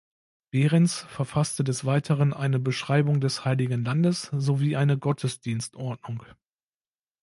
[0.49, 6.23] Behrends verfasste des Weiteren eine Beschreibung des Heiligen Landes sowie eine Gottesdienstordnung.